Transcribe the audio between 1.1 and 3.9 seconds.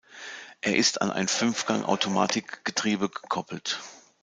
ein Fünfgang-Automatikgetriebe gekoppelt.